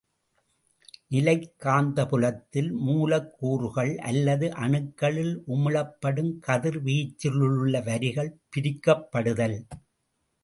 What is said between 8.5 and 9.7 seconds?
பிரிக்கப்படுதல்.